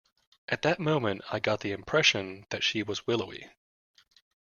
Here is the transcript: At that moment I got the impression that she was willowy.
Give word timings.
At 0.49 0.63
that 0.63 0.79
moment 0.79 1.21
I 1.29 1.39
got 1.39 1.59
the 1.59 1.73
impression 1.73 2.47
that 2.49 2.63
she 2.63 2.81
was 2.81 3.05
willowy. 3.05 3.51